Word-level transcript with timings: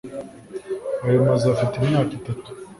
ayo 1.05 1.17
mazu 1.25 1.45
afite 1.53 1.73
imyaka 1.77 2.11
itatu 2.19 2.49